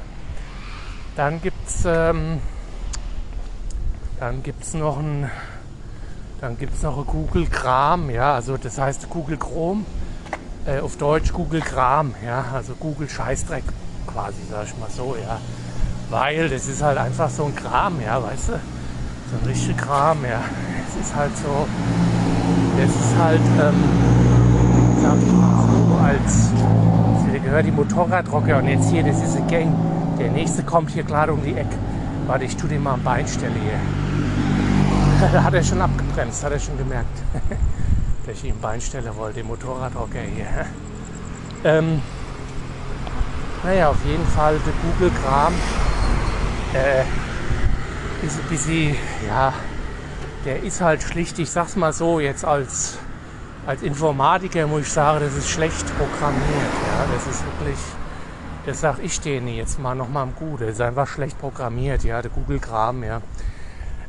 Dann 1.17 1.41
gibt's, 1.43 1.85
ähm, 1.85 2.41
dann 4.21 4.43
gibt's 4.43 4.75
noch 4.75 4.99
ein, 4.99 5.31
dann 6.41 6.59
gibt's 6.59 6.83
noch 6.83 6.99
ein 6.99 7.07
Google 7.07 7.47
Kram, 7.47 8.11
ja, 8.11 8.35
also 8.35 8.57
das 8.57 8.79
heißt 8.79 9.09
Google 9.11 9.37
Chrome, 9.37 9.85
äh, 10.67 10.81
auf 10.81 10.97
Deutsch 10.97 11.33
Google 11.33 11.61
Kram, 11.61 12.15
ja, 12.25 12.45
also 12.55 12.75
Google 12.75 13.09
Scheißdreck 13.09 13.65
quasi, 14.07 14.43
sag 14.51 14.67
ich 14.67 14.77
mal 14.79 14.91
so, 14.91 15.17
ja. 15.17 15.41
Weil 16.09 16.49
das 16.49 16.67
ist 16.67 16.83
halt 16.83 16.99
einfach 16.99 17.31
so 17.31 17.47
ein 17.47 17.57
Kram, 17.57 18.01
ja, 18.01 18.23
weißt 18.23 18.49
du? 18.51 18.61
So 19.31 19.37
ein 19.37 19.47
richtiger 19.47 19.75
Kram, 19.75 20.19
ja. 20.25 20.41
Es 20.89 21.07
ist 21.07 21.17
halt 21.17 21.37
so, 21.37 21.67
das 22.79 22.91
ist 22.91 23.19
halt, 23.19 23.41
ähm, 23.61 23.83
sag 25.03 25.17
ich 25.19 25.33
mal 25.33 25.65
so, 25.67 25.99
als, 26.05 26.51
also 27.27 27.45
gehört 27.45 27.67
die 27.67 27.73
Motorradrocker 27.73 28.59
und 28.59 28.69
jetzt 28.69 28.91
hier, 28.91 29.03
das 29.03 29.23
ist 29.23 29.37
ein 29.37 29.47
Gang. 29.49 29.75
Der 30.19 30.31
nächste 30.31 30.63
kommt 30.63 30.91
hier 30.91 31.03
gerade 31.03 31.33
um 31.33 31.43
die 31.43 31.55
Ecke. 31.55 31.77
Warte, 32.27 32.45
ich 32.45 32.57
tue 32.57 32.69
den 32.69 32.83
mal 32.83 32.95
am 32.95 33.03
Beinstelle 33.03 33.55
hier. 33.55 35.29
da 35.33 35.43
hat 35.43 35.55
er 35.55 35.63
schon 35.63 35.81
abgebremst, 35.81 36.45
hat 36.45 36.53
er 36.53 36.61
schon 36.61 36.79
gemerkt. 36.79 37.19
dass 38.27 38.37
ich 38.37 38.45
ihm 38.45 38.61
Beinstelle 38.61 39.15
wollte, 39.17 39.41
den 39.41 39.47
Motorradrocker 39.47 40.21
hier. 40.21 40.47
Ähm, 41.65 42.01
naja, 43.65 43.89
auf 43.89 44.05
jeden 44.05 44.25
Fall 44.27 44.61
der 44.65 44.73
Google-Kram 44.85 45.55
äh, 46.75 47.03
ist 48.27 48.41
ein 48.41 48.49
bisschen, 48.49 48.97
ja, 49.27 49.53
der 50.45 50.63
ist 50.63 50.81
halt 50.81 51.03
schlicht, 51.03 51.39
ich 51.39 51.51
sag's 51.51 51.77
mal 51.77 51.93
so, 51.93 52.19
jetzt 52.19 52.45
als, 52.45 52.99
als 53.67 53.83
Informatiker 53.83 54.67
muss 54.67 54.83
ich 54.83 54.93
sagen, 54.93 55.21
das 55.21 55.35
ist 55.35 55.49
schlecht 55.49 55.87
programmiert. 55.97 56.43
Ja, 56.89 57.07
das 57.15 57.27
ist 57.27 57.45
wirklich, 57.45 57.79
das 58.67 58.81
sag 58.81 58.99
ich 58.99 59.21
denen 59.21 59.49
jetzt 59.49 59.79
mal 59.79 59.95
nochmal 59.95 60.27
im 60.27 60.35
Gute, 60.35 60.67
das 60.67 60.75
ist 60.75 60.81
einfach 60.81 61.07
schlecht 61.07 61.39
programmiert, 61.39 62.05
ja, 62.05 62.21
der 62.21 62.31
Google-Kram, 62.31 63.05
ja. 63.05 63.23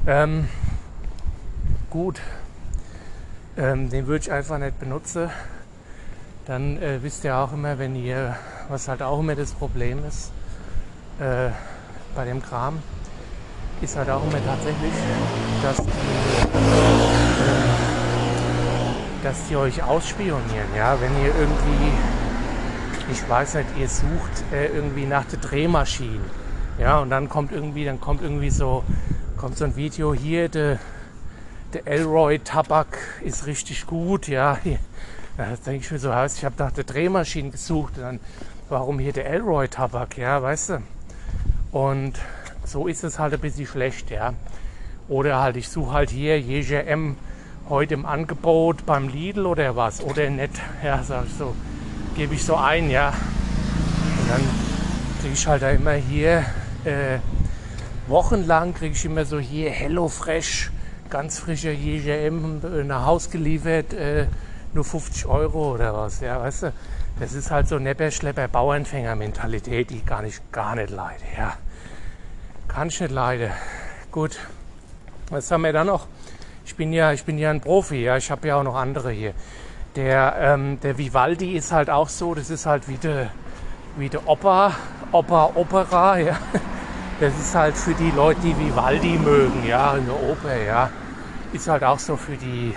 Ähm, 0.07 0.47
gut, 1.89 2.19
ähm, 3.55 3.89
den 3.89 4.07
würde 4.07 4.23
ich 4.23 4.31
einfach 4.31 4.57
nicht 4.57 4.79
benutzen. 4.79 5.29
Dann 6.45 6.81
äh, 6.81 7.03
wisst 7.03 7.23
ihr 7.23 7.35
auch 7.35 7.51
immer, 7.51 7.77
wenn 7.77 7.95
ihr, 7.95 8.35
was 8.69 8.87
halt 8.87 9.01
auch 9.01 9.19
immer 9.19 9.35
das 9.35 9.51
Problem 9.51 10.03
ist, 10.05 10.31
äh, 11.19 11.49
bei 12.15 12.25
dem 12.25 12.41
Kram, 12.41 12.79
ist 13.81 13.95
halt 13.95 14.09
auch 14.09 14.23
immer 14.23 14.43
tatsächlich, 14.45 14.93
dass 15.61 15.77
die, 15.77 15.89
äh, 15.89 15.91
dass 19.23 19.47
die 19.47 19.55
euch 19.55 19.83
ausspionieren, 19.83 20.67
ja, 20.75 20.99
wenn 20.99 21.11
ihr 21.21 21.33
irgendwie, 21.39 21.91
ich 23.11 23.29
weiß 23.29 23.55
nicht, 23.55 23.67
ihr 23.79 23.89
sucht 23.89 24.43
äh, 24.51 24.67
irgendwie 24.67 25.05
nach 25.05 25.25
der 25.25 25.39
Drehmaschine, 25.39 26.21
ja, 26.79 26.99
und 26.99 27.09
dann 27.09 27.29
kommt 27.29 27.51
irgendwie, 27.51 27.85
dann 27.85 27.99
kommt 27.99 28.21
irgendwie 28.21 28.49
so, 28.49 28.83
kommt 29.37 29.57
so 29.57 29.65
ein 29.65 29.75
Video 29.75 30.13
hier, 30.13 30.49
der 30.49 30.79
der 31.73 31.85
Elroy 31.85 32.39
Tabak 32.39 32.97
ist 33.23 33.45
richtig 33.45 33.87
gut, 33.87 34.27
ja. 34.27 34.57
Da 35.37 35.55
denke 35.67 35.85
ich 35.85 35.91
mir 35.91 35.99
so 35.99 36.09
ich 36.09 36.43
habe 36.43 36.55
nach 36.57 36.71
der 36.71 36.83
Drehmaschine 36.83 37.51
gesucht, 37.51 37.93
dann, 37.97 38.19
warum 38.69 38.97
hier 38.97 39.13
der 39.13 39.27
Elroy 39.27 39.67
Tabak, 39.67 40.17
ja, 40.17 40.41
weißt 40.41 40.69
du? 40.69 40.81
Und 41.71 42.13
so 42.67 42.87
ist 42.87 43.03
es 43.03 43.17
halt 43.17 43.33
ein 43.33 43.39
bisschen 43.39 43.65
schlecht, 43.65 44.11
ja. 44.11 44.33
Oder 45.07 45.39
halt, 45.41 45.55
ich 45.55 45.69
suche 45.69 45.93
halt 45.93 46.09
hier 46.09 46.39
Jeger 46.39 46.85
M 46.85 47.15
heute 47.69 47.93
im 47.93 48.05
Angebot 48.05 48.85
beim 48.85 49.07
Lidl 49.07 49.45
oder 49.45 49.75
was, 49.75 50.01
oder 50.03 50.29
nicht, 50.29 50.51
ja, 50.83 51.01
sag 51.03 51.25
ich 51.25 51.33
so, 51.33 51.55
gebe 52.15 52.35
ich 52.35 52.43
so 52.43 52.55
ein, 52.55 52.89
ja. 52.89 53.09
Und 53.09 54.29
dann 54.29 54.41
kriege 55.21 55.33
ich 55.33 55.47
halt 55.47 55.61
da 55.61 55.71
immer 55.71 55.93
hier, 55.93 56.45
äh, 56.83 57.19
wochenlang 58.07 58.73
kriege 58.73 58.93
ich 58.95 59.05
immer 59.05 59.25
so 59.25 59.39
hier 59.39 59.69
Hello 59.69 60.07
Fresh 60.07 60.71
ganz 61.09 61.39
frischer 61.39 61.71
JGM 61.71 62.85
nach 62.85 63.05
Haus 63.05 63.29
geliefert, 63.29 63.93
äh, 63.93 64.27
nur 64.73 64.83
50 64.83 65.25
Euro 65.25 65.73
oder 65.73 65.93
was, 65.93 66.19
ja, 66.19 66.41
weißt 66.41 66.63
du. 66.63 66.73
Das 67.19 67.33
ist 67.33 67.49
halt 67.49 67.67
so 67.67 67.79
Nepper, 67.79 68.11
Schlepper, 68.11 68.47
Bauernfänger-Mentalität, 68.47 69.89
die 69.89 70.05
gar 70.05 70.21
nicht, 70.21 70.51
gar 70.51 70.75
nicht 70.75 70.91
leide, 70.91 71.23
ja. 71.35 71.53
Kann 72.77 72.89
ich 72.89 73.01
nicht 73.01 73.11
leiden. 73.11 73.49
Gut. 74.11 74.37
Was 75.31 75.49
haben 75.49 75.63
wir 75.63 75.73
da 75.73 75.83
noch? 75.83 76.05
Ich 76.63 76.75
bin 76.75 76.93
ja, 76.93 77.11
ich 77.11 77.23
bin 77.23 77.39
ja 77.39 77.49
ein 77.49 77.59
Profi, 77.59 78.03
ja. 78.03 78.17
Ich 78.17 78.29
habe 78.29 78.49
ja 78.49 78.57
auch 78.59 78.63
noch 78.63 78.75
andere 78.75 79.09
hier. 79.09 79.33
Der, 79.95 80.35
ähm, 80.39 80.79
der 80.81 80.95
Vivaldi 80.95 81.57
ist 81.57 81.71
halt 81.71 81.89
auch 81.89 82.07
so, 82.07 82.35
das 82.35 82.51
ist 82.51 82.67
halt 82.67 82.87
wie 82.87 82.97
der, 82.97 83.31
wie 83.97 84.09
der 84.09 84.27
Oper, 84.27 84.73
Oper, 85.11 85.57
Opera, 85.57 86.19
ja. 86.19 86.37
Das 87.19 87.33
ist 87.39 87.55
halt 87.55 87.75
für 87.75 87.95
die 87.95 88.11
Leute, 88.11 88.41
die 88.41 88.55
Vivaldi 88.55 89.17
mögen, 89.17 89.65
ja, 89.65 89.93
eine 89.93 90.13
Oper, 90.13 90.55
ja. 90.55 90.91
Ist 91.53 91.67
halt 91.67 91.83
auch 91.83 91.97
so 91.97 92.15
für 92.15 92.37
die, 92.37 92.75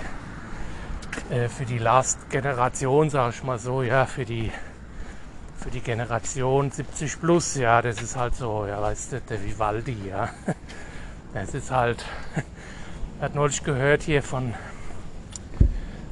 äh, 1.29 1.47
für 1.47 1.65
die 1.65 1.77
Last 1.77 2.27
Generation, 2.31 3.11
sag 3.11 3.35
ich 3.35 3.43
mal 3.43 3.59
so, 3.59 3.83
ja, 3.83 4.07
für 4.07 4.25
die, 4.25 4.51
für 5.61 5.69
die 5.69 5.81
Generation 5.81 6.71
70 6.71 7.21
plus, 7.21 7.55
ja, 7.55 7.83
das 7.83 8.01
ist 8.01 8.15
halt 8.15 8.35
so, 8.35 8.65
ja, 8.65 8.81
weißt 8.81 9.13
du, 9.13 9.21
der 9.21 9.43
Vivaldi, 9.43 9.97
ja. 10.09 10.29
Das 11.33 11.53
ist 11.53 11.71
halt, 11.71 12.03
hat 13.21 13.35
neulich 13.35 13.63
gehört 13.63 14.01
hier 14.01 14.21
von, 14.21 14.53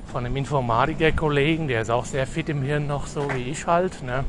von 0.09 0.25
einem 0.25 0.37
Informatiker-Kollegen, 0.37 1.67
der 1.67 1.81
ist 1.81 1.89
auch 1.89 2.05
sehr 2.05 2.25
fit 2.25 2.47
im 2.47 2.61
Hirn 2.61 2.87
noch, 2.87 3.05
so 3.05 3.29
wie 3.33 3.49
ich 3.49 3.67
halt, 3.67 4.01
ne. 4.01 4.23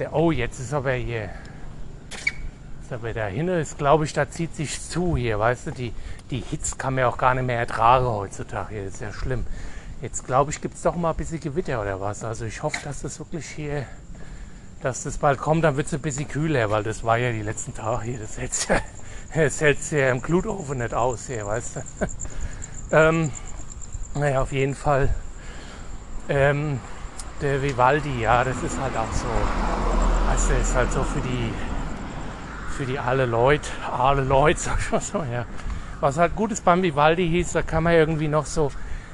Der, 0.00 0.12
oh, 0.12 0.32
jetzt 0.32 0.58
ist 0.58 0.74
aber 0.74 0.94
hier, 0.94 1.30
aber 2.90 3.12
dahinter 3.12 3.60
ist, 3.60 3.78
glaube 3.78 4.04
ich, 4.04 4.12
da 4.12 4.28
zieht 4.28 4.56
sich 4.56 4.80
zu 4.80 5.16
hier, 5.16 5.38
weißt 5.38 5.68
du, 5.68 5.70
die, 5.72 5.92
die 6.30 6.40
Hitze 6.40 6.76
kann 6.76 6.94
man 6.94 7.04
auch 7.04 7.18
gar 7.18 7.34
nicht 7.34 7.46
mehr 7.46 7.58
ertragen 7.58 8.06
heutzutage 8.06 8.74
hier, 8.74 8.84
ist 8.84 9.00
ja 9.00 9.12
schlimm. 9.12 9.46
Jetzt 10.00 10.26
glaube 10.26 10.50
ich, 10.50 10.60
gibt 10.60 10.74
es 10.74 10.82
doch 10.82 10.96
mal 10.96 11.10
ein 11.10 11.16
bisschen 11.16 11.40
Gewitter 11.40 11.80
oder 11.80 12.00
was. 12.00 12.24
Also 12.24 12.44
ich 12.44 12.62
hoffe, 12.62 12.78
dass 12.84 13.02
das 13.02 13.18
wirklich 13.18 13.46
hier, 13.46 13.86
dass 14.84 15.02
das 15.02 15.16
bald 15.16 15.38
kommt, 15.38 15.64
dann 15.64 15.78
wird 15.78 15.86
es 15.86 15.94
ein 15.94 16.00
bisschen 16.00 16.28
kühler, 16.28 16.70
weil 16.70 16.82
das 16.82 17.04
war 17.04 17.16
ja 17.16 17.32
die 17.32 17.40
letzten 17.40 17.72
Tage 17.72 18.02
hier, 18.02 18.18
das 18.18 18.36
hält 18.36 18.82
hält 19.60 19.90
ja 19.90 20.10
im 20.10 20.20
Glutofen 20.20 20.78
nicht 20.78 20.92
aus 20.92 21.26
hier, 21.26 21.46
weißt 21.46 21.76
du. 21.76 21.80
ähm, 22.92 23.30
naja, 24.14 24.42
auf 24.42 24.52
jeden 24.52 24.74
Fall. 24.74 25.08
Ähm, 26.28 26.80
der 27.40 27.62
Vivaldi, 27.62 28.20
ja, 28.20 28.44
das 28.44 28.62
ist 28.62 28.78
halt 28.78 28.94
auch 28.96 29.12
so, 29.12 29.26
weißt 30.30 30.50
du, 30.50 30.54
ist 30.54 30.74
halt 30.74 30.92
so 30.92 31.02
für 31.02 31.20
die 31.20 31.52
für 32.76 32.84
die 32.84 32.98
alle 32.98 33.24
Leute, 33.24 33.70
alle 33.90 34.22
Leute, 34.22 34.60
sag 34.60 34.80
ich 34.80 34.92
mal 34.92 35.00
so, 35.00 35.18
ja. 35.18 35.46
Was 36.00 36.18
halt 36.18 36.36
gut 36.36 36.52
ist 36.52 36.64
beim 36.64 36.82
Vivaldi 36.82 37.26
hieß, 37.26 37.52
da 37.52 37.62
kann 37.62 37.84
man 37.84 37.94
irgendwie 37.94 38.28
noch 38.28 38.44
so, 38.44 38.70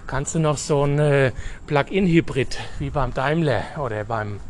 kannst 0.08 0.34
du 0.34 0.40
noch 0.40 0.56
so 0.56 0.84
ein 0.84 0.98
äh, 0.98 1.30
Plug-in-Hybrid 1.68 2.58
wie 2.80 2.90
beim 2.90 3.14
Daimler 3.14 3.62
oder 3.78 4.02
beim, 4.02 4.40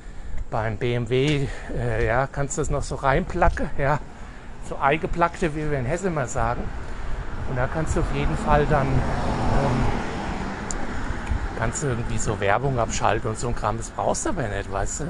beim 0.50 0.76
BMW, 0.76 1.46
äh, 1.76 2.06
ja, 2.06 2.26
kannst 2.26 2.58
du 2.58 2.62
das 2.62 2.70
noch 2.70 2.82
so 2.82 2.96
reinplacken, 2.96 3.70
ja, 3.78 4.00
so 4.68 4.76
eingeplackte, 4.76 5.54
wie 5.54 5.70
wir 5.70 5.78
in 5.78 5.86
Hessen 5.86 6.12
mal 6.12 6.28
sagen. 6.28 6.62
Und 7.48 7.56
da 7.56 7.66
kannst 7.66 7.96
du 7.96 8.00
auf 8.00 8.14
jeden 8.14 8.36
Fall 8.36 8.66
dann, 8.66 8.86
ähm, 8.86 9.84
kannst 11.58 11.82
du 11.82 11.88
irgendwie 11.88 12.18
so 12.18 12.38
Werbung 12.40 12.78
abschalten 12.78 13.30
und 13.30 13.38
so 13.38 13.48
ein 13.48 13.54
Kram, 13.54 13.76
das 13.76 13.90
brauchst 13.90 14.26
du 14.26 14.30
aber 14.30 14.48
nicht, 14.48 14.70
weißt 14.70 15.00
du. 15.00 15.04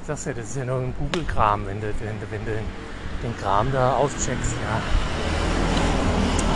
Ich 0.00 0.06
sag's 0.06 0.24
ja, 0.24 0.32
das 0.32 0.46
ist 0.46 0.56
ja 0.56 0.64
nur 0.64 0.78
ein 0.78 0.94
Google-Kram, 0.98 1.66
wenn 1.66 1.80
du, 1.80 1.86
wenn, 1.86 2.20
du, 2.20 2.30
wenn 2.30 2.44
du 2.44 2.52
den 3.22 3.36
Kram 3.38 3.70
da 3.72 3.96
auscheckst, 3.96 4.28
ja. 4.30 4.80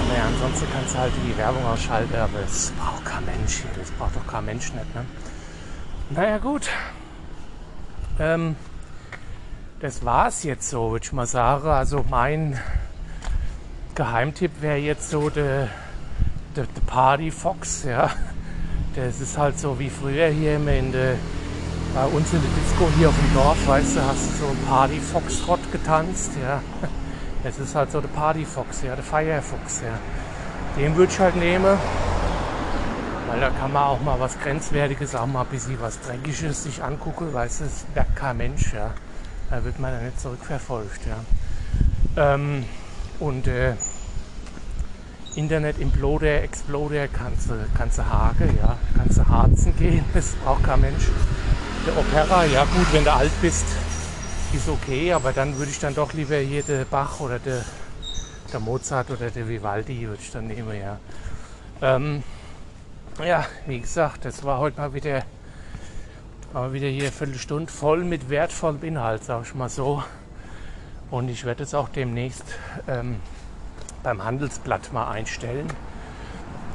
Aber 0.05 0.19
ja, 0.19 0.25
ansonsten 0.27 0.67
kannst 0.73 0.95
du 0.95 0.99
halt 0.99 1.13
die 1.27 1.37
Werbung 1.37 1.65
ausschalten, 1.67 2.15
aber 2.17 2.41
es 2.45 2.73
braucht 2.73 3.05
kein 3.05 3.25
Mensch 3.25 3.57
hier, 3.57 3.71
das 3.79 3.91
braucht 3.93 4.17
doch 4.17 4.27
kein 4.27 4.45
Mensch 4.45 4.73
nicht, 4.73 4.95
ne? 4.95 5.05
Naja, 6.11 6.39
gut. 6.39 6.69
Ähm, 8.21 8.55
das 9.81 10.05
war's 10.05 10.45
jetzt 10.45 10.69
so, 10.69 10.93
würde 10.93 11.05
ich 11.05 11.13
mal 11.13 11.27
sagen. 11.27 11.69
Also 11.69 12.05
mein 12.11 12.61
Geheimtipp 13.95 14.61
wäre 14.61 14.77
jetzt 14.77 15.09
so 15.09 15.31
der, 15.31 15.69
der, 16.55 16.65
der 16.65 16.81
Party 16.87 17.31
Fox, 17.31 17.85
ja. 17.85 18.11
Das 18.95 19.21
ist 19.21 19.39
halt 19.39 19.59
so 19.59 19.79
wie 19.79 19.89
früher 19.89 20.29
hier 20.29 20.57
immer 20.57 20.73
in 20.73 20.93
der 20.93 21.17
bei 21.95 22.05
uns 22.07 22.33
in 22.33 22.41
der 22.41 22.51
Disco 22.51 22.89
hier 22.97 23.09
auf 23.09 23.15
dem 23.17 23.35
Dorf, 23.35 23.67
weißt 23.67 23.97
du, 23.97 24.05
hast 24.05 24.31
du 24.31 24.47
so 24.47 24.57
Party 24.69 25.01
Foxtrot 25.01 25.73
getanzt, 25.73 26.33
ja. 26.41 26.63
Es 27.43 27.59
ist 27.59 27.75
halt 27.75 27.91
so 27.91 28.01
der 28.01 28.09
Party 28.09 28.45
Fox, 28.45 28.83
ja, 28.83 28.95
der 28.95 29.03
Firefox, 29.03 29.81
ja. 29.81 29.99
Den 30.81 30.95
würde 30.95 31.11
ich 31.11 31.19
halt 31.19 31.37
nehmen. 31.37 31.79
Weil 33.31 33.39
da 33.39 33.51
kann 33.51 33.73
man 33.73 33.85
auch 33.85 34.01
mal 34.01 34.19
was 34.19 34.37
Grenzwertiges, 34.41 35.15
auch 35.15 35.25
mal 35.25 35.43
ein 35.43 35.47
bisschen 35.47 35.81
was 35.81 36.01
Dreckiges 36.01 36.65
sich 36.65 36.83
angucken, 36.83 37.33
du, 37.33 37.61
es 37.61 37.85
merkt 37.95 38.17
kein 38.17 38.37
Mensch, 38.39 38.73
ja. 38.73 38.93
Da 39.49 39.65
wird 39.65 39.79
man 39.79 39.93
dann 39.93 40.05
nicht 40.05 40.21
zurückverfolgt, 40.21 41.03
ja. 41.07 42.35
Ähm, 42.35 42.65
und 43.21 43.47
äh, 43.47 43.75
Internet 45.37 45.79
Imploder, 45.79 46.43
Exploder 46.43 47.07
kannst 47.07 47.51
du, 47.51 47.55
kannst 47.79 47.99
du 47.99 48.05
haken, 48.05 48.59
ja, 48.61 48.77
kannst 48.97 49.19
du 49.19 49.29
harzen 49.29 49.77
gehen, 49.77 50.05
das 50.13 50.33
braucht 50.45 50.65
kein 50.65 50.81
Mensch. 50.81 51.07
Der 51.87 51.97
Opera, 51.97 52.45
ja 52.47 52.65
gut, 52.65 52.93
wenn 52.93 53.05
du 53.05 53.13
alt 53.13 53.31
bist, 53.41 53.67
ist 54.53 54.69
okay, 54.69 55.13
aber 55.13 55.33
dann 55.33 55.57
würde 55.57 55.71
ich 55.71 55.79
dann 55.79 55.95
doch 55.95 56.15
lieber 56.15 56.37
hier 56.39 56.65
der 56.65 56.85
Bach 56.85 57.21
oder 57.21 57.39
der, 57.39 57.65
der 58.53 58.59
Mozart 58.59 59.09
oder 59.13 59.31
der 59.31 59.49
Vivaldi 59.49 60.09
würde 60.09 60.21
ich 60.21 60.33
dann 60.33 60.49
nehmen, 60.49 60.77
ja. 60.77 60.99
Ähm, 61.81 62.25
ja, 63.23 63.45
wie 63.67 63.81
gesagt, 63.81 64.25
das 64.25 64.45
war 64.45 64.59
heute 64.59 64.81
mal 64.81 64.95
wieder, 64.95 65.23
mal 66.53 66.73
wieder 66.73 66.89
hier 66.89 67.05
eine 67.05 67.13
Viertelstunde 67.13 67.71
voll 67.71 68.05
mit 68.05 68.31
wertvollem 68.31 68.83
Inhalt, 68.83 69.25
sag 69.25 69.43
ich 69.45 69.55
mal 69.55 69.69
so. 69.69 70.03
Und 71.11 71.29
ich 71.29 71.45
werde 71.45 71.65
es 71.65 71.75
auch 71.75 71.89
demnächst 71.89 72.45
ähm, 72.87 73.17
beim 74.03 74.23
Handelsblatt 74.23 74.93
mal 74.93 75.11
einstellen. 75.11 75.69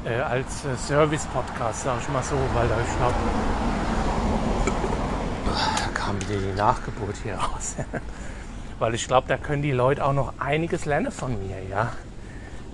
Äh, 0.06 0.20
als 0.20 0.66
äh, 0.66 0.76
Service-Podcast, 0.76 1.84
sag 1.84 2.02
ich 2.02 2.10
mal 2.10 2.22
so, 2.22 2.36
weil 2.54 2.68
da 2.68 2.76
ich 2.80 2.98
glaube, 2.98 3.16
da 5.46 6.00
kam 6.00 6.22
wieder 6.22 6.40
die 6.40 6.58
Nachgeburt 6.58 7.16
hier 7.24 7.36
raus. 7.36 7.76
weil 8.80 8.94
ich 8.94 9.08
glaube, 9.08 9.28
da 9.28 9.38
können 9.38 9.62
die 9.62 9.72
Leute 9.72 10.06
auch 10.06 10.14
noch 10.14 10.34
einiges 10.40 10.86
lernen 10.86 11.12
von 11.12 11.32
mir, 11.48 11.64
ja. 11.70 11.94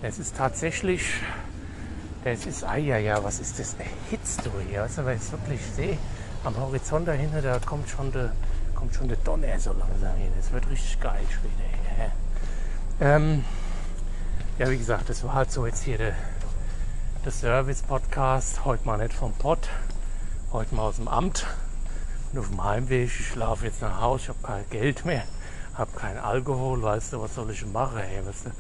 Es 0.01 0.18
ist 0.18 0.36
tatsächlich, 0.36 1.13
das 2.24 2.46
ist, 2.46 2.63
ah 2.63 2.78
ja, 2.78 2.98
ja, 2.98 3.24
was 3.24 3.40
ist 3.40 3.60
das? 3.60 3.75
Erhitzt 3.75 4.46
du 4.46 4.51
hier, 4.70 4.88
du, 4.96 5.06
weil 5.06 5.16
ich 5.16 5.24
es 5.24 5.32
wirklich 5.32 5.62
sehe, 5.75 5.98
am 6.44 6.56
Horizont 6.58 7.08
dahinter, 7.08 7.42
da 7.42 7.60
kommt 7.60 7.90
schon 7.90 8.12
der, 8.12 8.32
kommt 8.75 8.94
schon 8.94 9.08
der 9.08 9.18
Donner 9.18 9.60
so 9.60 9.74
langsam 9.74 10.16
hier. 10.18 10.30
Das 10.38 10.51
wird 10.51 10.70
richtig 10.70 11.00
geil 11.00 11.24
später 11.30 11.63
hier. 11.96 12.12
Ähm, 13.00 13.44
ja, 14.60 14.70
wie 14.70 14.78
gesagt, 14.78 15.10
das 15.10 15.24
war 15.24 15.34
halt 15.34 15.51
so 15.51 15.66
jetzt 15.66 15.84
hier 15.84 15.98
der, 15.98 16.13
der 17.25 17.32
Service-Podcast. 17.32 18.66
Heute 18.66 18.86
mal 18.86 18.98
nicht 18.98 19.13
vom 19.13 19.34
Pott, 19.34 19.70
heute 20.51 20.75
mal 20.75 20.84
aus 20.84 20.98
dem 20.98 21.08
Amt. 21.08 21.48
Und 22.32 22.40
auf 22.40 22.50
dem 22.50 22.63
Heimweg, 22.63 23.06
ich 23.08 23.28
schlafe 23.28 23.66
jetzt 23.66 23.82
nach 23.82 24.00
Hause, 24.00 24.24
ich 24.24 24.30
habe 24.30 24.40
kein 24.44 24.70
Geld 24.70 25.06
mehr, 25.06 25.24
habe 25.74 25.92
kein 25.98 26.18
Alkohol, 26.18 26.82
weißt 26.82 27.13
du, 27.13 27.22
was 27.22 27.36
soll 27.36 27.50
ich 27.50 27.66
machen, 27.66 27.98
ey, 27.98 28.25
weißt 28.25 28.46
du, 28.46 28.51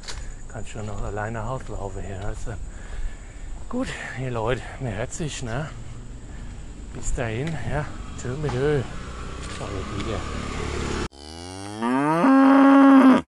kann 0.51 0.63
ich 0.63 0.71
schon 0.71 0.87
noch 0.87 1.01
alleine 1.01 1.39
nach 1.39 1.47
Hause 1.47 1.65
laufen 1.69 2.01
hier, 2.01 2.21
weißt 2.21 2.47
du. 2.47 2.70
Gut, 3.71 3.87
ihr 4.21 4.31
Leute, 4.31 4.61
mir 4.81 4.97
hört 4.97 5.13
sich, 5.13 5.43
ne? 5.43 5.69
Bis 6.93 7.13
dahin, 7.13 7.47
ja, 7.71 7.85
tschö 8.21 8.35
mit 8.43 8.53
Öl. 8.53 8.83
Sorry, 9.57 9.71
wieder. 9.95 10.19